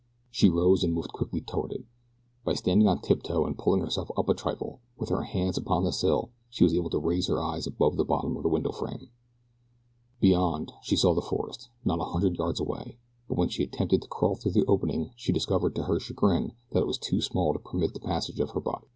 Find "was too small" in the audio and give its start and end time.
16.87-17.53